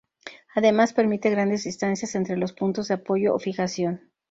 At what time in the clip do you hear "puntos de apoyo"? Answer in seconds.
2.53-3.35